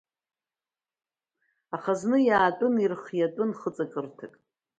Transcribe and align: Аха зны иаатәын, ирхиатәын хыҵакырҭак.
Аха 1.75 1.93
зны 1.99 2.17
иаатәын, 2.23 2.73
ирхиатәын 2.83 3.51
хыҵакырҭак. 3.59 4.33